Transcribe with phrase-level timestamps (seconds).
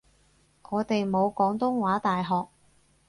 [0.67, 2.47] 我哋冇廣東話大學